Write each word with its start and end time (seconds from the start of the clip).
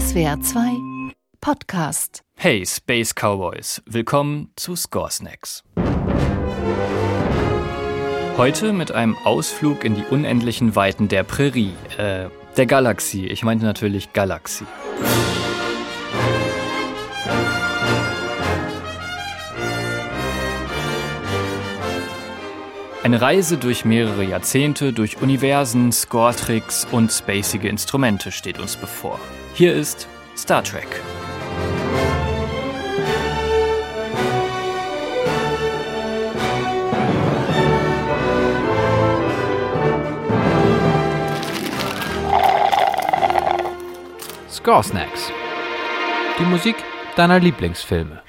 SWR 0.00 0.40
2 0.40 1.12
Podcast. 1.42 2.22
Hey 2.34 2.64
Space 2.64 3.12
Cowboys, 3.14 3.82
willkommen 3.84 4.50
zu 4.56 4.74
Score 4.74 5.10
Snacks. 5.10 5.62
Heute 8.38 8.72
mit 8.72 8.92
einem 8.92 9.14
Ausflug 9.24 9.84
in 9.84 9.94
die 9.94 10.04
unendlichen 10.04 10.74
Weiten 10.74 11.08
der 11.08 11.22
Prärie, 11.22 11.74
äh, 11.98 12.30
der 12.56 12.64
Galaxie. 12.64 13.26
Ich 13.26 13.42
meinte 13.44 13.66
natürlich 13.66 14.14
Galaxie. 14.14 14.64
Eine 23.02 23.22
Reise 23.22 23.56
durch 23.56 23.86
mehrere 23.86 24.22
Jahrzehnte, 24.24 24.92
durch 24.92 25.22
Universen, 25.22 25.90
Score-Tricks 25.90 26.86
und 26.92 27.10
spacige 27.10 27.66
Instrumente 27.66 28.30
steht 28.30 28.58
uns 28.58 28.76
bevor. 28.76 29.18
Hier 29.54 29.74
ist 29.74 30.06
Star 30.36 30.62
Trek. 30.62 30.86
Score 44.50 44.84
Snacks. 44.84 45.32
Die 46.38 46.44
Musik 46.44 46.76
deiner 47.16 47.40
Lieblingsfilme. 47.40 48.22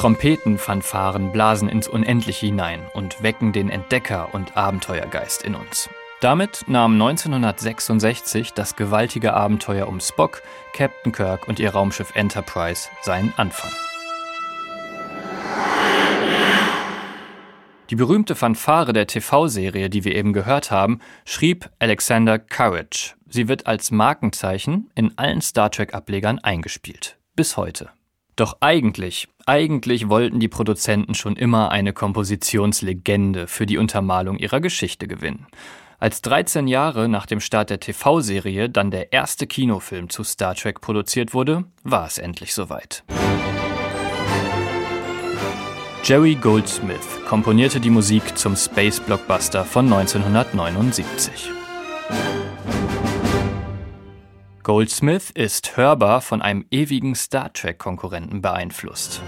Trompetenfanfaren 0.00 1.30
blasen 1.30 1.68
ins 1.68 1.86
Unendliche 1.86 2.46
hinein 2.46 2.80
und 2.94 3.22
wecken 3.22 3.52
den 3.52 3.68
Entdecker- 3.68 4.32
und 4.32 4.56
Abenteuergeist 4.56 5.42
in 5.42 5.54
uns. 5.54 5.90
Damit 6.22 6.64
nahm 6.68 6.94
1966 6.94 8.54
das 8.54 8.76
gewaltige 8.76 9.34
Abenteuer 9.34 9.86
um 9.88 10.00
Spock, 10.00 10.40
Captain 10.72 11.12
Kirk 11.12 11.46
und 11.48 11.60
ihr 11.60 11.72
Raumschiff 11.72 12.14
Enterprise 12.14 12.88
seinen 13.02 13.34
Anfang. 13.36 13.70
Die 17.90 17.96
berühmte 17.96 18.36
Fanfare 18.36 18.94
der 18.94 19.06
TV-Serie, 19.06 19.90
die 19.90 20.04
wir 20.04 20.14
eben 20.14 20.32
gehört 20.32 20.70
haben, 20.70 21.00
schrieb 21.26 21.68
Alexander 21.78 22.38
Courage. 22.38 23.16
Sie 23.28 23.48
wird 23.48 23.66
als 23.66 23.90
Markenzeichen 23.90 24.90
in 24.94 25.18
allen 25.18 25.42
Star 25.42 25.70
Trek-Ablegern 25.70 26.38
eingespielt. 26.38 27.18
Bis 27.36 27.58
heute. 27.58 27.90
Doch 28.40 28.56
eigentlich, 28.60 29.28
eigentlich 29.44 30.08
wollten 30.08 30.40
die 30.40 30.48
Produzenten 30.48 31.12
schon 31.12 31.36
immer 31.36 31.70
eine 31.72 31.92
Kompositionslegende 31.92 33.46
für 33.46 33.66
die 33.66 33.76
Untermalung 33.76 34.38
ihrer 34.38 34.62
Geschichte 34.62 35.06
gewinnen. 35.06 35.46
Als 35.98 36.22
13 36.22 36.66
Jahre 36.66 37.10
nach 37.10 37.26
dem 37.26 37.40
Start 37.40 37.68
der 37.68 37.80
TV-Serie 37.80 38.70
dann 38.70 38.90
der 38.90 39.12
erste 39.12 39.46
Kinofilm 39.46 40.08
zu 40.08 40.24
Star 40.24 40.54
Trek 40.54 40.80
produziert 40.80 41.34
wurde, 41.34 41.64
war 41.82 42.06
es 42.06 42.16
endlich 42.16 42.54
soweit. 42.54 43.04
Jerry 46.02 46.34
Goldsmith 46.34 47.20
komponierte 47.28 47.78
die 47.78 47.90
Musik 47.90 48.38
zum 48.38 48.56
Space 48.56 49.00
Blockbuster 49.00 49.66
von 49.66 49.84
1979. 49.92 51.59
Goldsmith 54.62 55.30
ist 55.30 55.78
hörbar 55.78 56.20
von 56.20 56.42
einem 56.42 56.66
ewigen 56.70 57.14
Star 57.14 57.50
Trek-Konkurrenten 57.50 58.42
beeinflusst. 58.42 59.22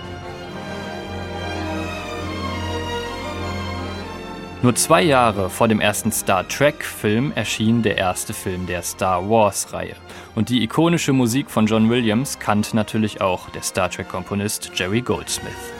Nur 4.61 4.75
zwei 4.75 5.01
Jahre 5.03 5.49
vor 5.49 5.69
dem 5.69 5.81
ersten 5.81 6.13
Star 6.13 6.47
Trek-Film 6.47 7.33
erschien 7.35 7.83
der 7.83 7.97
erste 7.97 8.35
Film 8.35 8.67
der 8.67 8.83
Star 8.83 9.29
Wars-Reihe. 9.29 9.97
Und 10.35 10.51
die 10.51 10.63
ikonische 10.63 11.15
Musik 11.15 11.51
von 11.51 11.67
John 11.67 11.89
Williams 11.89 12.39
kannte 12.39 12.77
natürlich 12.77 13.23
auch 13.23 13.49
der 13.49 13.63
Star 13.63 13.91
Trek-Komponist 13.91 14.73
Jerry 14.75 15.01
Goldsmith. 15.01 15.73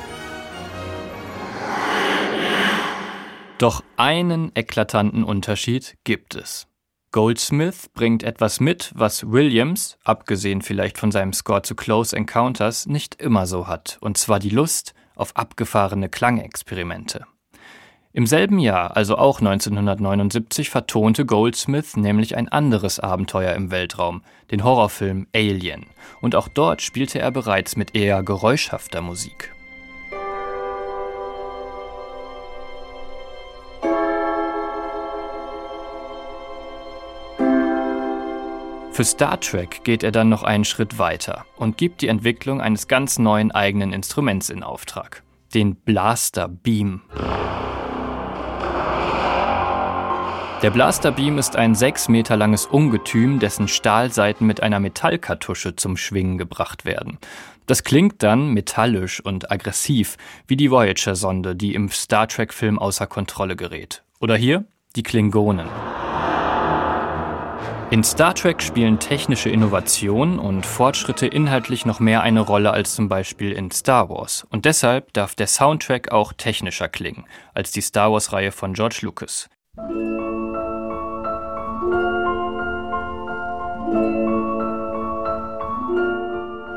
Doch 3.59 3.85
einen 3.97 4.51
eklatanten 4.55 5.25
Unterschied 5.25 5.99
gibt 6.05 6.35
es. 6.37 6.72
Goldsmith 7.13 7.91
bringt 7.93 8.23
etwas 8.23 8.59
mit, 8.59 8.91
was 8.95 9.31
Williams, 9.31 9.99
abgesehen 10.03 10.63
vielleicht 10.63 10.97
von 10.97 11.13
seinem 11.13 11.35
Score 11.35 11.61
zu 11.61 11.75
Close 11.75 12.17
Encounters, 12.17 12.87
nicht 12.87 13.21
immer 13.21 13.47
so 13.47 13.67
hat, 13.67 13.99
und 14.01 14.17
zwar 14.17 14.39
die 14.39 14.49
Lust 14.49 14.95
auf 15.15 15.37
abgefahrene 15.37 16.09
Klangexperimente. 16.09 17.27
Im 18.15 18.27
selben 18.27 18.59
Jahr, 18.59 18.97
also 18.97 19.19
auch 19.19 19.41
1979, 19.41 20.71
vertonte 20.71 21.27
Goldsmith 21.27 21.99
nämlich 21.99 22.35
ein 22.35 22.49
anderes 22.49 22.99
Abenteuer 22.99 23.53
im 23.53 23.71
Weltraum, 23.71 24.23
den 24.51 24.65
Horrorfilm 24.65 25.27
Alien, 25.35 25.85
und 26.23 26.35
auch 26.35 26.49
dort 26.49 26.81
spielte 26.81 27.19
er 27.19 27.31
bereits 27.31 27.77
mit 27.77 27.95
eher 27.95 28.23
geräuschhafter 28.23 29.03
Musik. 29.03 29.53
Für 38.93 39.05
Star 39.05 39.41
Trek 39.41 39.85
geht 39.85 40.03
er 40.03 40.13
dann 40.13 40.29
noch 40.29 40.43
einen 40.43 40.67
Schritt 40.67 40.99
weiter 40.99 41.47
und 41.57 41.79
gibt 41.79 42.03
die 42.03 42.09
Entwicklung 42.09 42.61
eines 42.61 42.89
ganz 42.89 43.19
neuen 43.19 43.51
eigenen 43.51 43.91
Instruments 43.91 44.51
in 44.51 44.63
Auftrag, 44.63 45.23
den 45.55 45.77
Blaster 45.77 46.47
Beam. 46.47 47.01
Der 50.63 50.71
Blaster 50.71 51.11
Beam 51.11 51.39
ist 51.39 51.57
ein 51.57 51.75
sechs 51.75 52.11
Meter 52.11 52.37
langes 52.37 52.67
Ungetüm, 52.67 53.39
dessen 53.39 53.67
Stahlseiten 53.67 54.47
mit 54.47 54.63
einer 54.63 54.79
Metallkartusche 54.79 55.75
zum 55.75 55.97
Schwingen 55.97 56.37
gebracht 56.37 56.85
werden. 56.85 57.17
Das 57.65 57.85
klingt 57.85 58.23
dann 58.23 58.53
metallisch 58.53 59.25
und 59.25 59.51
aggressiv, 59.51 60.19
wie 60.47 60.57
die 60.57 60.71
Voyager-Sonde, 60.71 61.57
die 61.57 61.75
im 61.75 61.89
Star 61.89 62.29
Trek-Film 62.29 62.79
außer 62.79 63.07
Kontrolle 63.07 63.57
gerät. 63.57 64.03
Oder 64.21 64.37
hier 64.37 64.67
die 64.97 65.03
Klingonen. 65.03 65.67
In 67.93 68.03
Star 68.05 68.35
Trek 68.35 68.63
spielen 68.63 69.01
technische 69.01 69.51
Innovationen 69.51 70.39
und 70.39 70.65
Fortschritte 70.65 71.27
inhaltlich 71.27 71.85
noch 71.85 72.01
mehr 72.01 72.23
eine 72.23 72.41
Rolle 72.41 72.71
als 72.71 72.95
zum 72.95 73.11
Beispiel 73.11 73.53
in 73.53 73.71
Star 73.71 74.09
Wars. 74.09 74.47
Und 74.49 74.65
deshalb 74.65 75.13
darf 75.13 75.35
der 75.35 75.47
Soundtrack 75.47 76.11
auch 76.11 76.33
technischer 76.33 76.89
klingen 76.89 77.27
als 77.53 77.71
die 77.71 77.83
Star 77.83 78.11
Wars-Reihe 78.11 78.51
von 78.51 78.73
George 78.73 79.01
Lucas. 79.03 79.51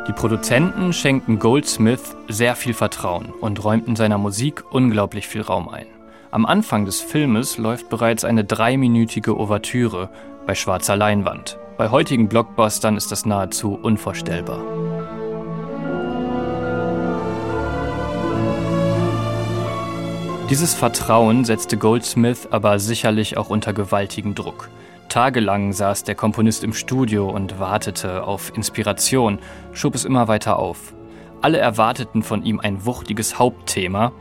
Die 0.09 0.13
Produzenten 0.13 0.91
schenken 0.91 1.39
Goldsmith 1.39 2.17
sehr 2.27 2.57
viel 2.57 2.73
Vertrauen 2.73 3.31
und 3.39 3.63
räumten 3.63 3.95
seiner 3.95 4.17
Musik 4.17 4.65
unglaublich 4.69 5.29
viel 5.29 5.43
Raum 5.43 5.69
ein. 5.69 5.87
Am 6.31 6.45
Anfang 6.45 6.83
des 6.83 6.99
Filmes 6.99 7.57
läuft 7.57 7.87
bereits 7.87 8.25
eine 8.25 8.43
dreiminütige 8.43 9.39
Ouvertüre 9.39 10.09
bei 10.45 10.55
schwarzer 10.55 10.95
Leinwand. 10.95 11.57
Bei 11.77 11.89
heutigen 11.89 12.29
Blockbustern 12.29 12.97
ist 12.97 13.11
das 13.11 13.25
nahezu 13.25 13.77
unvorstellbar. 13.81 14.61
Dieses 20.49 20.75
Vertrauen 20.75 21.43
setzte 21.43 21.75
Goldsmith 21.75 22.47
aber 22.51 22.77
sicherlich 22.77 23.35
auch 23.35 23.49
unter 23.49 23.73
gewaltigen 23.73 24.35
Druck. 24.35 24.69
Tagelang 25.09 25.73
saß 25.73 26.03
der 26.03 26.13
Komponist 26.13 26.63
im 26.63 26.73
Studio 26.73 27.29
und 27.29 27.59
wartete 27.59 28.23
auf 28.23 28.55
Inspiration, 28.55 29.39
schob 29.73 29.95
es 29.95 30.05
immer 30.05 30.27
weiter 30.27 30.59
auf. 30.59 30.93
Alle 31.41 31.57
erwarteten 31.57 32.21
von 32.21 32.43
ihm 32.43 32.59
ein 32.59 32.85
wuchtiges 32.85 33.39
Hauptthema, 33.39 34.11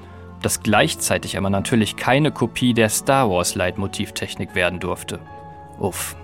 das 0.41 0.63
gleichzeitig 0.63 1.37
aber 1.37 1.51
natürlich 1.51 1.97
keine 1.97 2.31
Kopie 2.31 2.75
der 2.75 2.89
Star 2.89 3.31
Wars 3.31 3.55
Leitmotivtechnik 3.55 4.55
werden 4.55 4.81
durfte. 4.81 5.21
Uff. 5.79 6.17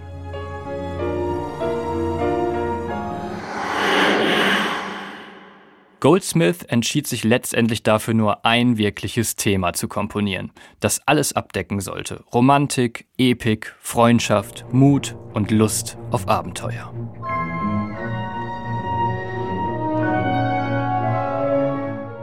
Goldsmith 6.00 6.62
entschied 6.62 7.06
sich 7.06 7.25
letztendlich 7.25 7.82
dafür 7.82 8.14
nur 8.14 8.47
ein 8.47 8.79
wirkliches 8.79 9.37
Thema 9.37 9.75
zu 9.75 9.87
komponieren, 9.87 10.50
das 10.81 11.06
alles 11.06 11.35
abdecken 11.35 11.81
sollte. 11.81 12.25
Romantik, 12.32 13.06
Epik, 13.19 13.76
Freundschaft, 13.81 14.64
Mut 14.73 15.14
und 15.35 15.50
Lust 15.50 15.99
auf 16.11 16.26
Abenteuer. 16.26 16.94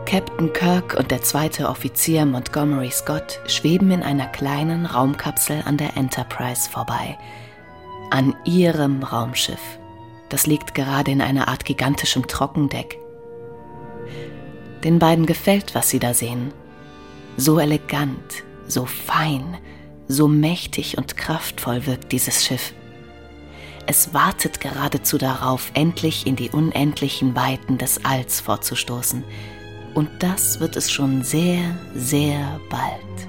Captain 0.07 0.53
Kirk 0.53 0.95
und 0.97 1.11
der 1.11 1.21
zweite 1.21 1.67
Offizier 1.67 2.25
Montgomery 2.25 2.89
Scott 2.91 3.41
schweben 3.45 3.91
in 3.91 4.03
einer 4.03 4.27
kleinen 4.27 4.85
Raumkapsel 4.85 5.63
an 5.65 5.75
der 5.75 5.97
Enterprise 5.97 6.69
vorbei. 6.69 7.17
An 8.09 8.33
ihrem 8.45 9.03
Raumschiff. 9.03 9.59
Das 10.29 10.47
liegt 10.47 10.73
gerade 10.73 11.11
in 11.11 11.21
einer 11.21 11.49
Art 11.49 11.65
gigantischem 11.65 12.25
Trockendeck. 12.25 12.97
Den 14.81 14.97
beiden 14.97 15.25
gefällt, 15.25 15.75
was 15.75 15.89
sie 15.89 15.99
da 15.99 16.13
sehen. 16.13 16.53
So 17.35 17.59
elegant, 17.59 18.45
so 18.65 18.85
fein, 18.85 19.57
so 20.07 20.29
mächtig 20.29 20.97
und 20.97 21.17
kraftvoll 21.17 21.85
wirkt 21.85 22.13
dieses 22.13 22.45
Schiff. 22.45 22.73
Es 23.87 24.13
wartet 24.13 24.61
geradezu 24.61 25.17
darauf, 25.17 25.69
endlich 25.73 26.25
in 26.25 26.37
die 26.37 26.49
unendlichen 26.49 27.35
Weiten 27.35 27.77
des 27.77 28.05
Alls 28.05 28.39
vorzustoßen. 28.39 29.25
Und 29.97 30.11
das 30.19 30.59
wird 30.59 30.75
es 30.75 30.91
schon 30.91 31.23
sehr, 31.23 31.75
sehr 31.95 32.59
bald. 32.69 33.27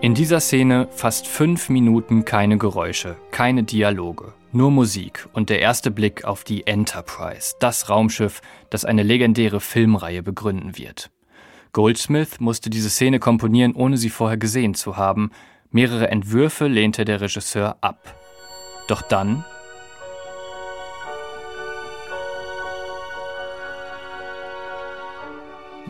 In 0.00 0.14
dieser 0.14 0.40
Szene 0.40 0.88
fast 0.90 1.26
fünf 1.26 1.68
Minuten 1.68 2.24
keine 2.24 2.56
Geräusche, 2.56 3.18
keine 3.32 3.64
Dialoge, 3.64 4.32
nur 4.50 4.70
Musik 4.70 5.28
und 5.34 5.50
der 5.50 5.60
erste 5.60 5.90
Blick 5.90 6.24
auf 6.24 6.42
die 6.44 6.66
Enterprise, 6.66 7.54
das 7.60 7.90
Raumschiff, 7.90 8.40
das 8.70 8.86
eine 8.86 9.02
legendäre 9.02 9.60
Filmreihe 9.60 10.22
begründen 10.22 10.78
wird. 10.78 11.10
Goldsmith 11.74 12.40
musste 12.40 12.70
diese 12.70 12.88
Szene 12.88 13.18
komponieren, 13.18 13.74
ohne 13.74 13.98
sie 13.98 14.08
vorher 14.08 14.38
gesehen 14.38 14.72
zu 14.72 14.96
haben. 14.96 15.32
Mehrere 15.70 16.08
Entwürfe 16.08 16.66
lehnte 16.66 17.04
der 17.04 17.20
Regisseur 17.20 17.76
ab. 17.82 18.16
Doch 18.88 19.02
dann 19.02 19.44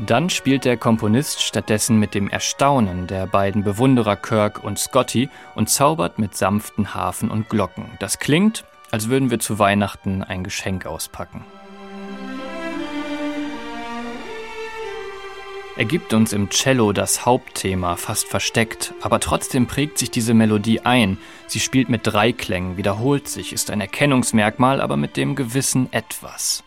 Dann 0.05 0.31
spielt 0.31 0.65
der 0.65 0.77
Komponist 0.77 1.43
stattdessen 1.43 1.97
mit 1.97 2.15
dem 2.15 2.29
Erstaunen 2.29 3.07
der 3.07 3.29
beiden 3.29 3.63
Bewunderer 3.63 4.17
Kirk 4.17 4.65
und 4.65 4.77
Scotty 4.77 5.29
und 5.55 5.71
zaubert 5.71 6.19
mit 6.19 6.37
sanften 6.37 6.93
Harfen 6.93 7.31
und 7.31 7.49
Glocken. 7.49 7.93
Das 8.01 8.19
klingt, 8.19 8.65
als 8.91 9.09
würden 9.09 9.31
wir 9.31 9.39
zu 9.39 9.61
Weihnachten 9.61 10.25
ein 10.25 10.43
Geschenk 10.43 10.87
auspacken. 10.87 11.45
Er 15.77 15.85
gibt 15.85 16.13
uns 16.15 16.33
im 16.33 16.51
Cello 16.51 16.93
das 16.93 17.25
Hauptthema 17.25 17.95
fast 17.95 18.27
versteckt, 18.27 18.95
aber 19.03 19.21
trotzdem 19.21 19.69
prägt 19.69 19.99
sich 19.99 20.11
diese 20.11 20.35
Melodie 20.35 20.81
ein. 20.81 21.17
Sie 21.47 21.61
spielt 21.61 21.89
mit 21.89 22.01
drei 22.05 22.33
Klängen, 22.33 22.77
wiederholt 22.77 23.29
sich, 23.29 23.53
ist 23.53 23.71
ein 23.71 23.81
Erkennungsmerkmal, 23.81 24.81
aber 24.81 24.97
mit 24.97 25.17
dem 25.17 25.37
gewissen 25.37 25.93
Etwas. 25.93 26.65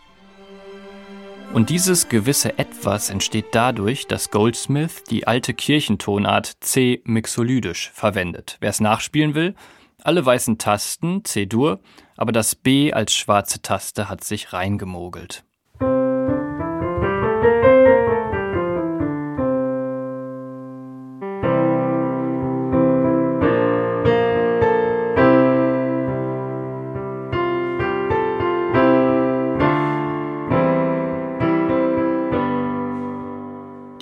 Und 1.56 1.70
dieses 1.70 2.10
gewisse 2.10 2.60
Etwas 2.60 3.10
entsteht 3.10 3.46
dadurch, 3.54 4.08
dass 4.08 4.30
Goldsmith 4.30 5.06
die 5.10 5.26
alte 5.26 5.54
Kirchentonart 5.54 6.52
C 6.60 7.02
mixolydisch 7.06 7.92
verwendet. 7.94 8.58
Wer 8.60 8.72
es 8.72 8.82
nachspielen 8.82 9.36
will, 9.36 9.56
alle 10.04 10.26
weißen 10.26 10.58
Tasten 10.58 11.24
C-Dur, 11.24 11.80
aber 12.18 12.34
das 12.34 12.56
B 12.56 12.92
als 12.92 13.16
schwarze 13.16 13.62
Taste 13.62 14.10
hat 14.10 14.22
sich 14.22 14.52
reingemogelt. 14.52 15.46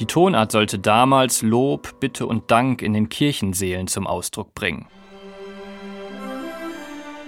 Die 0.04 0.08
Tonart 0.08 0.52
sollte 0.52 0.80
damals 0.80 1.44
Lob, 1.44 2.02
Bitte 2.02 2.28
und 2.28 2.52
Dank 2.52 2.82
in 2.82 2.92
den 2.92 3.08
Kirchenseelen 3.08 3.88
zum 3.88 4.06
Ausdruck 4.06 4.54
bringen. 4.54 4.86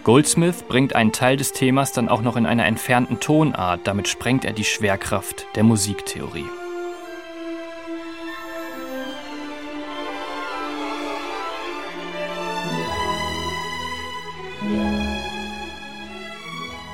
Goldsmith 0.04 0.66
bringt 0.68 0.94
einen 0.94 1.14
Teil 1.14 1.38
des 1.38 1.54
Themas 1.54 1.94
dann 1.94 2.10
auch 2.10 2.22
noch 2.22 2.36
in 2.36 2.46
einer 2.46 2.66
entfernten 2.66 3.22
Tonart, 3.22 3.88
damit 3.88 4.10
sprengt 4.10 4.44
er 4.44 4.52
die 4.52 4.66
Schwerkraft 4.66 5.48
der 5.56 5.64
Musiktheorie. 5.64 6.44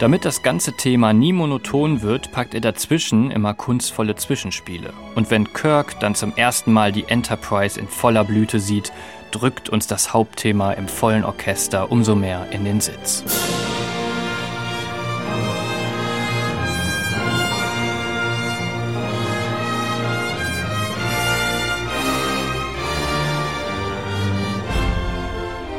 Damit 0.01 0.25
das 0.25 0.41
ganze 0.41 0.73
Thema 0.73 1.13
nie 1.13 1.31
monoton 1.31 2.01
wird, 2.01 2.31
packt 2.31 2.55
er 2.55 2.59
dazwischen 2.59 3.29
immer 3.29 3.53
kunstvolle 3.53 4.15
Zwischenspiele. 4.15 4.93
Und 5.13 5.29
wenn 5.29 5.53
Kirk 5.53 5.99
dann 5.99 6.15
zum 6.15 6.35
ersten 6.35 6.73
Mal 6.73 6.91
die 6.91 7.03
Enterprise 7.03 7.79
in 7.79 7.87
voller 7.87 8.23
Blüte 8.23 8.59
sieht, 8.59 8.91
drückt 9.29 9.69
uns 9.69 9.85
das 9.85 10.11
Hauptthema 10.11 10.71
im 10.71 10.87
vollen 10.87 11.23
Orchester 11.23 11.91
umso 11.91 12.15
mehr 12.15 12.47
in 12.51 12.65
den 12.65 12.81
Sitz. 12.81 13.23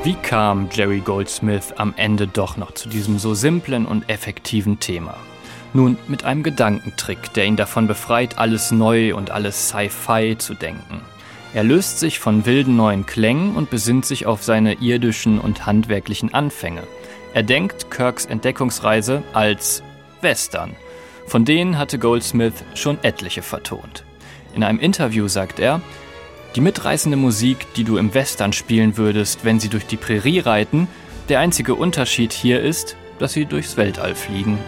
Wie 0.04 0.14
kam 0.14 0.68
Jerry 0.72 0.98
Goldsmith 0.98 1.74
am 1.76 1.94
Ende 1.96 2.26
doch 2.26 2.56
noch 2.56 2.72
zu 2.72 2.88
diesem 2.88 3.20
so 3.20 3.34
simplen 3.34 3.86
und 3.86 4.08
effektiven 4.08 4.80
Thema? 4.80 5.14
Nun, 5.74 5.96
mit 6.08 6.24
einem 6.24 6.42
Gedankentrick, 6.42 7.32
der 7.34 7.44
ihn 7.44 7.54
davon 7.54 7.86
befreit, 7.86 8.36
alles 8.36 8.72
neu 8.72 9.14
und 9.14 9.30
alles 9.30 9.68
Sci-Fi 9.68 10.34
zu 10.38 10.54
denken. 10.54 11.02
Er 11.54 11.62
löst 11.62 12.00
sich 12.00 12.18
von 12.18 12.46
wilden 12.46 12.74
neuen 12.74 13.06
Klängen 13.06 13.54
und 13.54 13.70
besinnt 13.70 14.04
sich 14.04 14.26
auf 14.26 14.42
seine 14.42 14.74
irdischen 14.80 15.38
und 15.38 15.66
handwerklichen 15.66 16.34
Anfänge. 16.34 16.82
Er 17.32 17.44
denkt 17.44 17.92
Kirks 17.92 18.24
Entdeckungsreise 18.24 19.22
als 19.32 19.84
Western. 20.20 20.74
Von 21.28 21.44
denen 21.44 21.78
hatte 21.78 22.00
Goldsmith 22.00 22.64
schon 22.74 22.98
etliche 23.04 23.42
vertont. 23.42 24.02
In 24.52 24.64
einem 24.64 24.80
Interview 24.80 25.28
sagt 25.28 25.60
er, 25.60 25.80
die 26.54 26.60
mitreißende 26.60 27.16
Musik, 27.16 27.72
die 27.74 27.84
du 27.84 27.96
im 27.96 28.14
Western 28.14 28.52
spielen 28.52 28.96
würdest, 28.96 29.44
wenn 29.44 29.60
sie 29.60 29.68
durch 29.68 29.86
die 29.86 29.96
Prärie 29.96 30.40
reiten, 30.40 30.88
der 31.28 31.40
einzige 31.40 31.74
Unterschied 31.74 32.32
hier 32.32 32.60
ist, 32.60 32.96
dass 33.18 33.32
sie 33.32 33.46
durchs 33.46 33.76
Weltall 33.76 34.14
fliegen. 34.14 34.58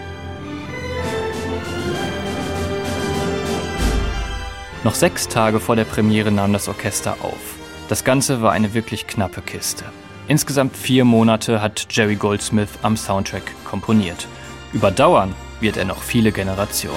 Noch 4.85 4.95
sechs 4.95 5.29
Tage 5.29 5.61
vor 5.61 5.77
der 5.77 5.85
Premiere 5.85 6.31
nahm 6.31 6.53
das 6.53 6.69
Orchester 6.69 7.17
auf. 7.23 7.57
Das 7.89 8.05
Ganze 8.05 8.43
war 8.43 8.53
eine 8.53 8.75
wirklich 8.75 9.07
knappe 9.07 9.41
Kiste. 9.41 9.85
Insgesamt 10.29 10.77
vier 10.77 11.05
Monate 11.05 11.61
hat 11.61 11.87
Jerry 11.91 12.17
Goldsmith 12.17 12.69
am 12.83 12.97
Soundtrack 12.97 13.43
komponiert. 13.65 14.27
Überdauern 14.73 15.35
wird 15.61 15.77
er 15.77 15.85
noch 15.85 16.03
viele 16.03 16.33
Generationen. 16.33 16.97